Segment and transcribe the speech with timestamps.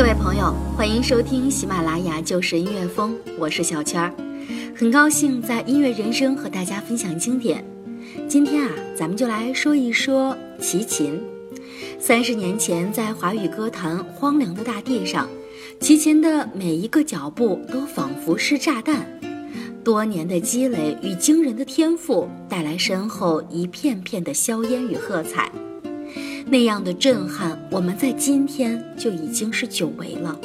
[0.00, 4.10] 各位朋友，欢迎收听喜马拉雅就是音乐风，我是小圈儿，
[4.74, 7.62] 很高兴在音乐人生和大家分享经典。
[8.26, 11.22] 今天啊，咱们就来说一说齐秦。
[11.98, 15.28] 三十年前，在华语歌坛荒凉的大地上，
[15.80, 19.06] 齐秦的每一个脚步都仿佛是炸弹。
[19.84, 25.52] 多年的积累与惊人的天赋，带来身后一片片的硝烟与喝彩。
[26.50, 30.36] 那样的震撼，我们在今天就已经是久违了。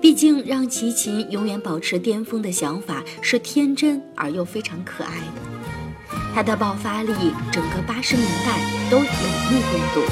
[0.00, 6.18] 毕竟，让齐秦永远保持巅峰的想法是天真而又非常可爱的。
[6.34, 7.12] 他的爆发力，
[7.52, 8.58] 整个八十年代
[8.90, 10.02] 都有目共睹。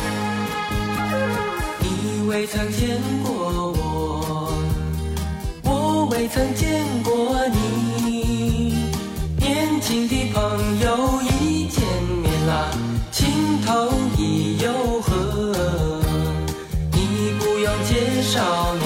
[1.81, 4.53] 你未曾见过我，
[5.65, 8.77] 我未曾见过你。
[9.41, 11.83] 年轻的朋友一见
[12.23, 12.71] 面啦，
[13.11, 14.06] 情投。
[18.37, 18.86] 什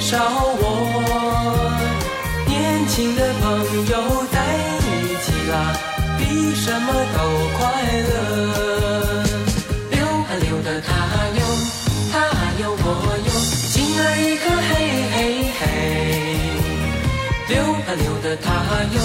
[0.00, 0.64] 少我，
[2.46, 3.44] 年轻的朋
[3.90, 4.38] 友在
[4.80, 4.88] 一
[5.24, 5.74] 起啦，
[6.16, 7.18] 比什么都
[7.58, 7.60] 快
[8.08, 8.10] 乐。
[9.90, 10.88] 溜啊溜的他
[11.36, 11.40] 哟，
[12.12, 12.16] 他
[12.60, 12.86] 哟，我
[13.26, 13.28] 哟，
[13.68, 14.70] 心儿一颗嘿
[15.12, 15.16] 嘿
[15.58, 15.60] 嘿，
[17.48, 18.46] 溜啊溜的他
[18.94, 18.96] 哟，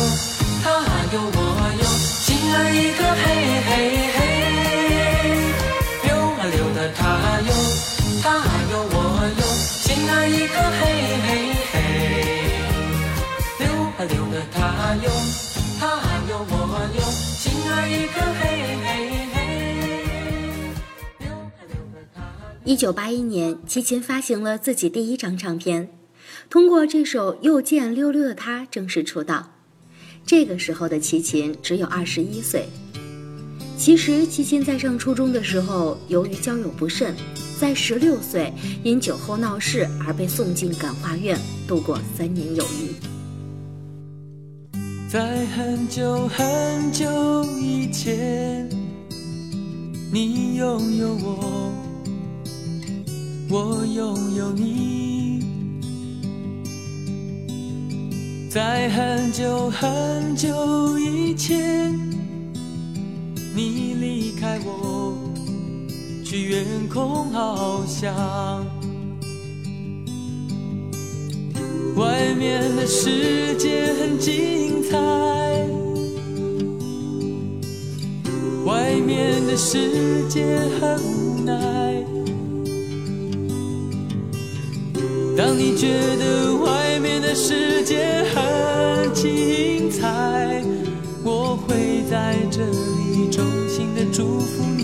[0.64, 0.66] 他
[1.12, 1.38] 哟，我
[1.81, 1.84] 哟，
[2.22, 3.25] 心儿一颗嘿
[3.68, 3.72] 嘿
[4.16, 4.20] 嘿，
[6.04, 7.02] 溜啊溜的他
[7.48, 7.52] 哟，
[8.22, 8.25] 他
[8.72, 8.96] 哟，我
[9.40, 9.44] 哟，
[9.94, 10.81] 心儿一颗嘿
[11.22, 11.30] 嘿
[11.72, 11.76] 嘿，
[13.59, 14.58] 溜啊溜的他。
[22.66, 25.90] 一九八一年，齐秦发行了自己第一张唱片。
[26.50, 29.52] 通过这首又见溜溜的他正式出道。
[30.25, 32.68] 这个时候的齐秦只有二十一岁。
[33.78, 37.13] 其实齐秦在上初中的时候，由于交友不慎，
[37.59, 38.53] 在十六岁
[38.84, 42.94] 因酒后闹事而被送进感化院，度过三年有余。
[45.09, 48.68] 在很久很久以前，
[50.12, 51.74] 你拥有我，
[53.50, 55.44] 我拥有你。
[58.50, 61.94] 在很久很久以前，
[63.55, 65.13] 你离开我，
[66.25, 68.65] 去远空翱翔。
[71.95, 74.97] 外面的世界很精彩，
[78.65, 80.44] 外面的世界
[80.81, 82.03] 很无奈。
[85.38, 90.63] 当你觉得外面的世界很精彩，
[91.68, 94.83] 会在这里衷心的祝福你。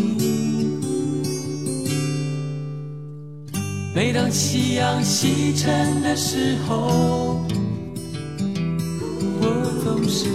[3.95, 7.45] 每当夕阳西沉的时候，
[9.41, 9.45] 我
[9.83, 10.27] 总是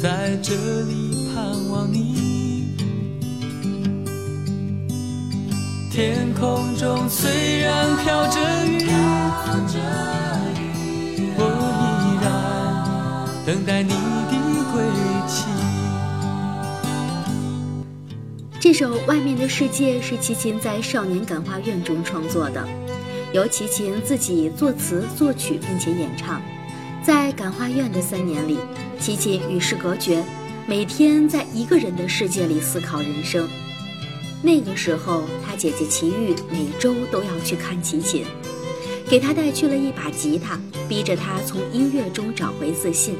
[0.00, 2.14] 在这里盼望你。
[5.90, 8.63] 天空中虽然飘着
[18.76, 22.68] 这首《外面的世界》是齐秦在少年感化院中创作的，
[23.32, 26.42] 由齐秦自己作词作曲并且演唱。
[27.00, 28.58] 在感化院的三年里，
[28.98, 30.24] 齐秦与世隔绝，
[30.66, 33.48] 每天在一个人的世界里思考人生。
[34.42, 38.24] 那个时候，他姐姐齐豫每周都要去看齐秦，
[39.08, 43.14] 给他带去了一把吉他，逼着他从音乐中找回自信。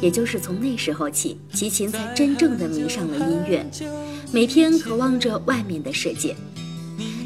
[0.00, 3.64] 也就是从那时候起，齐秦才真正的迷上了音乐，
[4.32, 6.34] 每天渴望着外面的世界。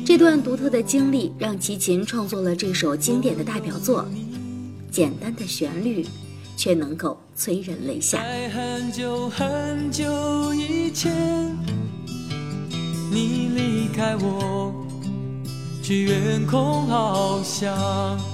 [0.05, 4.07] 这段独特的经历让齐秦创作了这首经典的代表作，
[4.91, 6.05] 简单的旋律，
[6.57, 8.19] 却能够催人泪下。
[8.19, 11.57] 在很久很久以前，
[13.11, 14.75] 你离开我，
[15.83, 18.34] 去远空翱翔。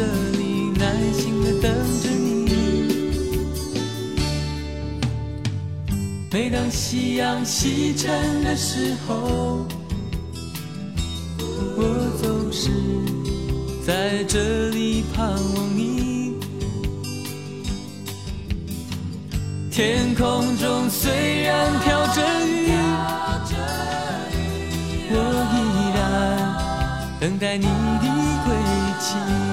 [0.00, 0.06] 这
[0.38, 1.70] 里耐心的等
[2.00, 2.48] 着你。
[6.32, 9.66] 每当夕阳西沉的时候，
[11.76, 11.82] 我
[12.22, 12.70] 总是
[13.86, 16.32] 在这里盼望你。
[19.70, 22.72] 天空中虽然飘着雨，
[25.10, 25.16] 我
[25.52, 25.56] 依
[25.94, 26.00] 然
[27.20, 28.06] 等待你的
[28.46, 28.48] 归
[28.98, 29.49] 期。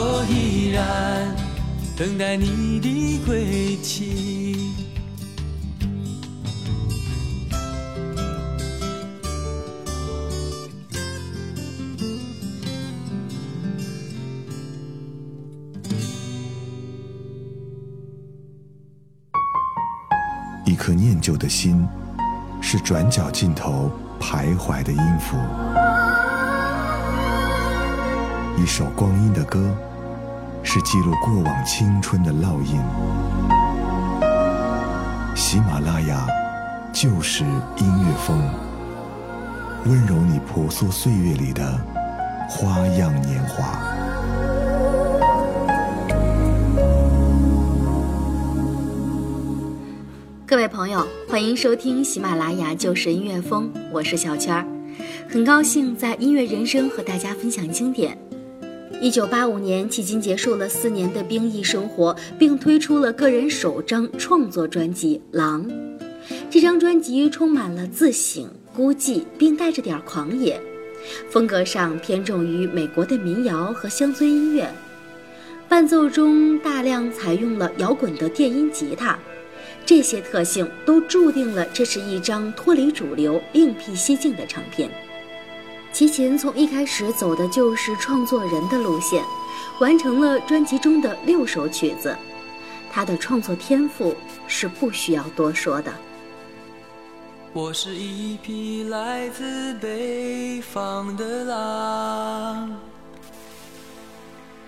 [0.00, 1.34] 我依然
[1.96, 4.72] 等待你的归期。
[20.64, 21.84] 一颗念旧的心，
[22.60, 23.90] 是转角尽头
[24.20, 25.36] 徘徊的音符；
[28.62, 29.74] 一首光阴的歌，
[30.70, 32.78] 是记录过往青春的烙印。
[35.34, 36.26] 喜马拉雅
[36.92, 38.38] 就是音乐风，
[39.86, 41.80] 温柔你婆娑岁月里的
[42.50, 43.78] 花样年华。
[50.44, 54.66] 各位朋友，欢迎收听喜马拉雅旧时音乐风，我是小圈儿，
[55.30, 58.27] 很高兴在音乐人生和大家分享经典。
[59.00, 65.64] 一九八五年，迄今结束了四年的兵役生活，并推出了个人首张创作专辑《狼》。
[66.50, 70.60] 这张专辑充满了自省、孤寂，并带着点狂野，
[71.30, 74.68] 风格上偏重于美国的民谣和乡村音乐。
[75.68, 79.16] 伴奏中大量采用了摇滚的电音吉他，
[79.86, 84.90] 这些特性都注定了这是一张脱离主流、另辟蹊径的唱片。
[85.98, 89.20] 齐秦从一开始走的就是创作人的路线，
[89.80, 92.16] 完成了专辑中的六首曲子，
[92.88, 94.14] 他的创作天赋
[94.46, 95.92] 是不需要多说的。
[97.52, 102.76] 我是一匹来自北方的狼，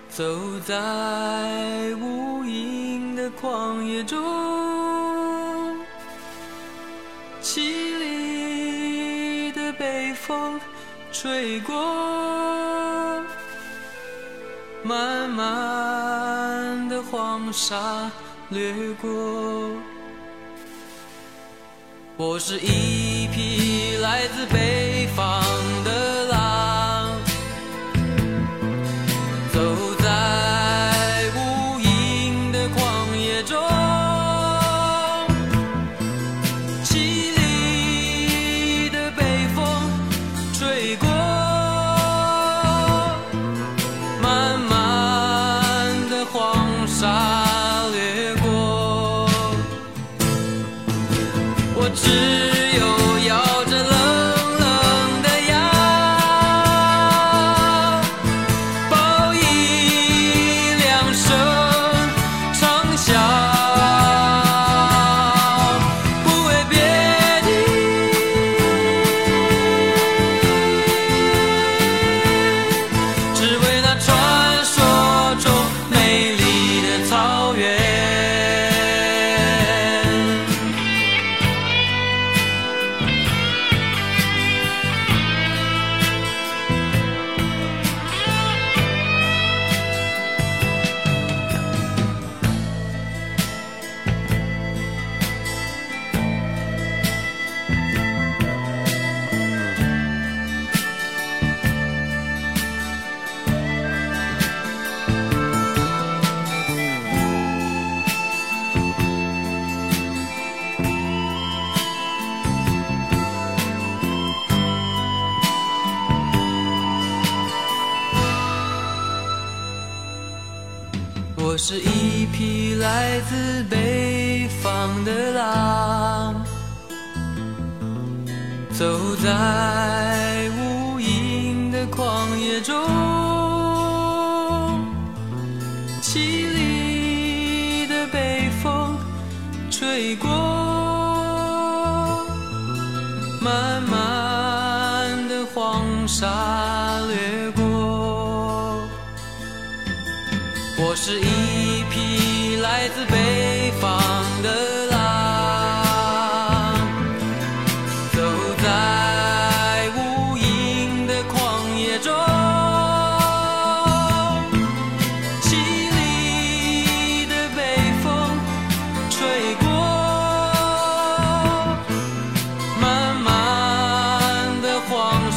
[0.09, 0.25] 走
[0.59, 0.75] 在
[1.95, 4.19] 无垠的旷野中，
[7.41, 7.61] 凄
[7.99, 10.59] 厉的北风
[11.21, 13.23] 吹过，
[14.81, 18.09] 漫漫的黄沙
[18.49, 19.07] 掠过。
[22.17, 25.43] 我是一匹来自北方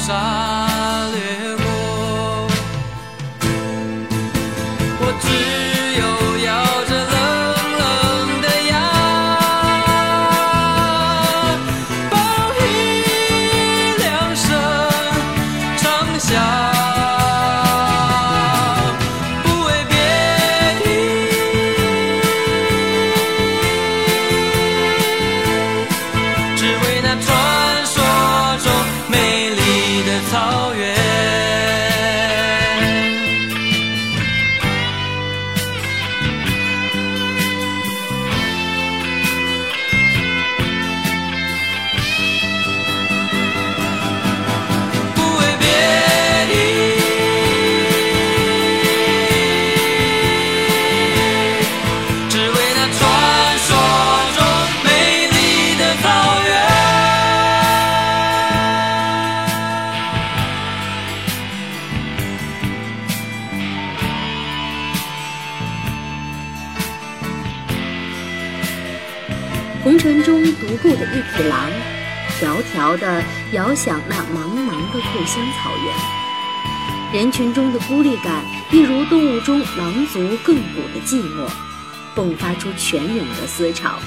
[0.07, 0.44] 黄
[72.85, 77.15] 迢迢地遥想那茫茫的故乡草原。
[77.15, 81.49] 人群中的孤立感，一如动物中狼族亘古的寂寞，
[82.15, 83.99] 迸发出泉涌的思潮。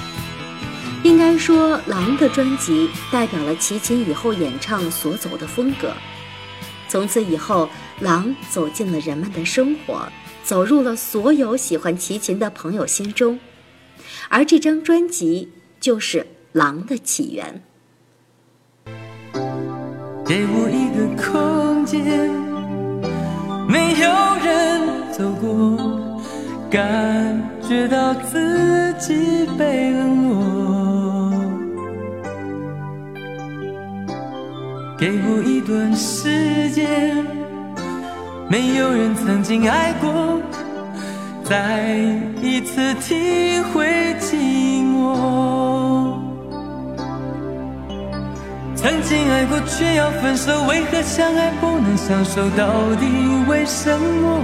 [1.02, 5.92] 应该说，《狼》的专辑代表了齐秦以后演唱所走的风格。
[6.88, 7.68] 从此以后，
[8.04, 10.08] 《狼》走进了人们的生活，
[10.44, 13.40] 走入了所有喜欢齐秦的朋友心中，
[14.28, 16.20] 而这张专辑就是
[16.52, 17.62] 《狼的起源》。
[20.28, 22.04] 给我一个空间，
[23.66, 24.10] 没有
[24.44, 25.78] 人走过，
[26.70, 31.32] 感觉到自己被冷落。
[34.98, 37.24] 给我一段时间，
[38.50, 40.42] 没有人曾经爱过，
[41.42, 41.86] 再
[42.42, 43.86] 一次体会
[44.20, 44.34] 寂
[44.84, 45.57] 寞。
[48.80, 52.48] 曾经爱过却要分手，为何相爱不能相守？
[52.50, 53.06] 到底
[53.48, 54.38] 为什么？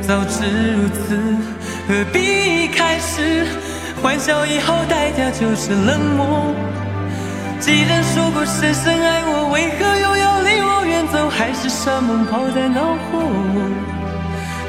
[0.00, 1.36] 早知如此，
[1.86, 3.46] 何必一开始？
[4.02, 6.54] 欢笑以后代价就是冷漠。
[7.60, 11.28] 既然说过深深爱我，为何又要离我远走？
[11.28, 13.20] 还是山盟抛在脑后？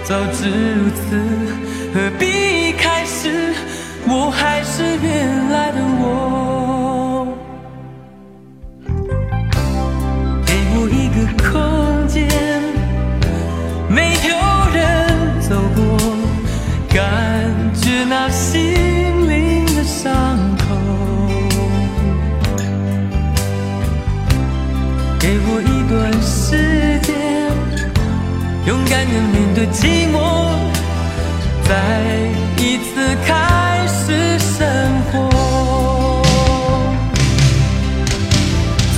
[0.03, 0.99] 早知如此，
[1.93, 3.53] 何必一开始？
[4.09, 6.78] 我还是原来的我。
[26.29, 27.11] 世界，
[28.65, 30.15] 勇敢的面对寂寞，
[31.67, 31.73] 再
[32.57, 33.33] 一次开
[33.87, 34.57] 始生
[35.11, 35.11] 活。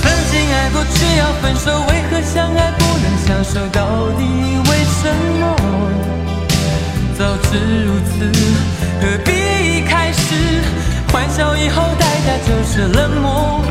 [0.02, 1.64] 曾经爱过却要分手。
[1.88, 3.80] 为何相爱不能相守，到
[4.18, 4.20] 底
[4.68, 4.70] 为
[5.00, 5.00] 什
[5.40, 5.42] 么？
[7.18, 8.12] 早知如此，
[9.00, 9.30] 何必
[9.88, 10.20] 开始？
[11.10, 13.64] 欢笑以后代价就是冷漠。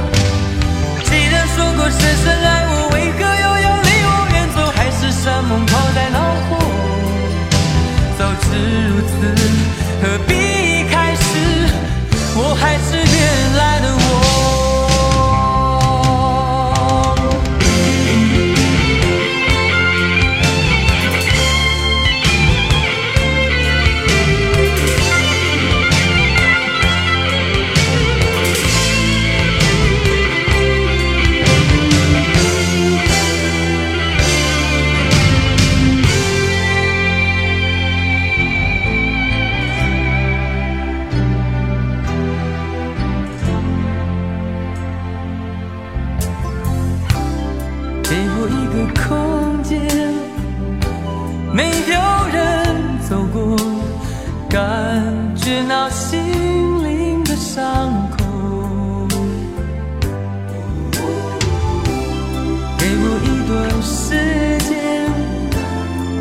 [1.03, 2.40] 既然说过深深
[8.87, 9.11] 如此，
[10.01, 10.33] 何必
[10.89, 11.21] 开始？
[12.33, 12.97] 我还是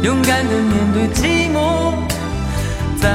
[0.02, 1.92] 勇敢的面对寂寞，
[2.98, 3.10] 再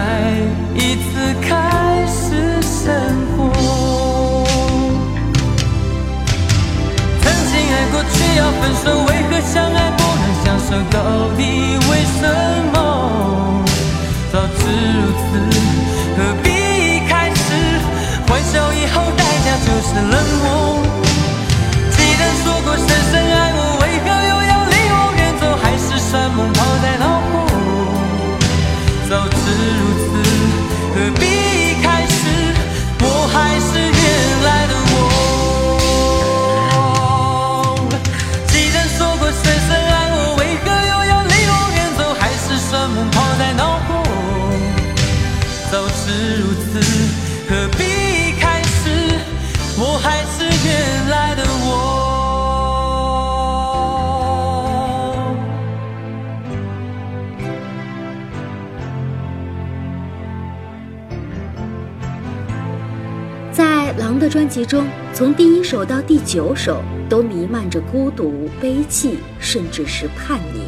[0.75, 2.93] 一次开始生
[3.35, 3.49] 活。
[7.23, 10.69] 曾经爱过却要分手，为何相爱不能相守？
[10.91, 10.95] 到
[11.35, 11.41] 底
[11.89, 12.21] 为什
[12.71, 12.75] 么？
[14.31, 14.59] 早知
[14.93, 15.25] 如此，
[16.15, 16.45] 何必
[17.09, 17.41] 开始？
[18.27, 20.74] 欢笑以后代价就是冷漠。
[64.45, 66.79] 专辑中，从第一首到第九首
[67.09, 70.61] 都弥漫着孤独、悲泣，甚至是叛逆，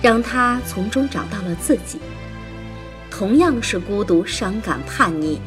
[0.00, 1.98] 让他从中找到了自己。
[3.10, 5.40] 同样是孤独、伤感、叛逆，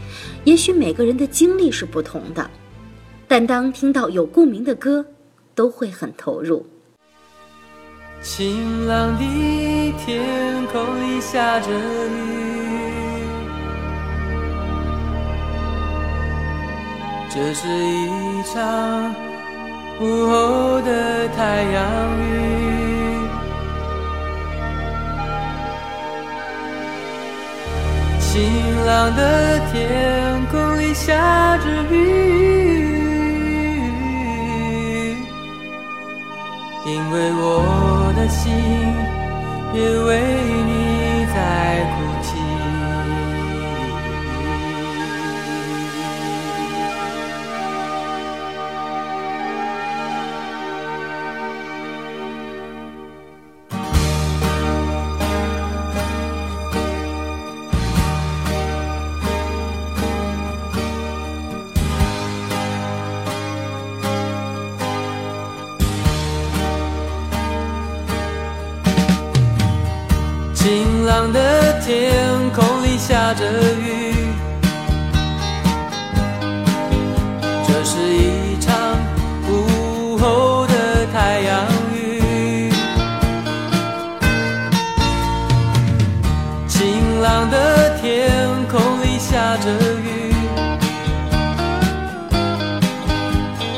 [0.43, 2.51] 也许每个人的经历是不同的，
[3.29, 5.05] 但当听到有共鸣的歌，
[5.55, 6.65] 都会很投入。
[8.21, 12.56] 晴朗的天空里下着雨。
[17.37, 19.13] 这是一场
[20.01, 22.25] 午后的太阳雨。
[28.19, 31.97] 晴朗的天空里下着雨。
[36.87, 38.51] 因为我的心
[39.75, 40.09] 也为
[40.65, 41.37] 你在
[41.93, 42.16] 哭。
[73.37, 73.45] 着
[73.75, 74.15] 雨
[77.67, 78.73] 这是一场
[79.47, 82.71] 午后的太阳雨
[86.67, 88.27] 晴朗的天
[88.67, 89.69] 空里下着
[90.01, 90.33] 雨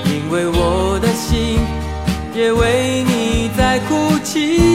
[0.06, 1.60] 因为我的心
[2.34, 4.69] 也为你在哭泣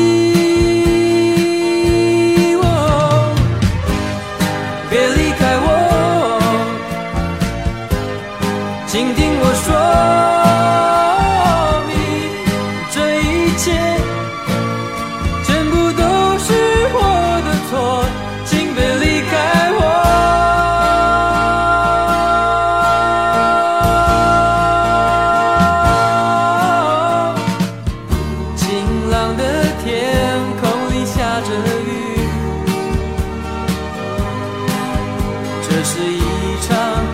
[35.95, 36.21] 是一
[36.61, 37.14] 场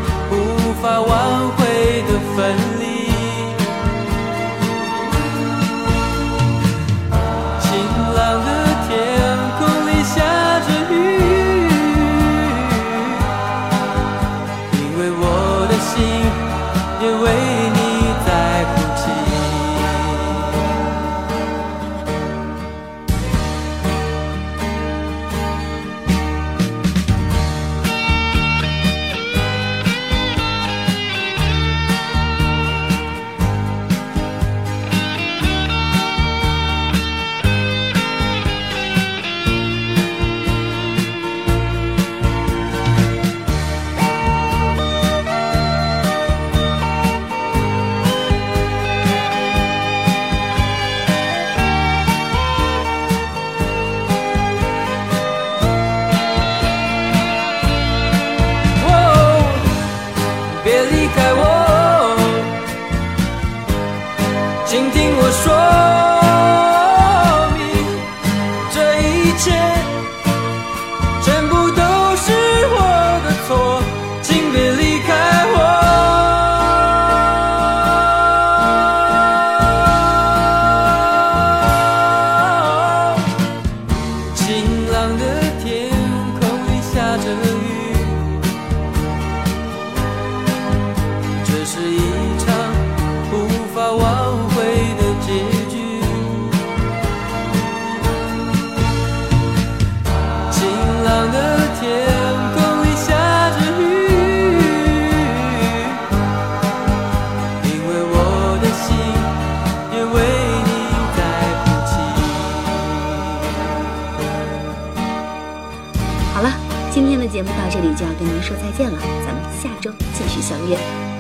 [118.70, 121.19] 再见了咱们下周继续相约。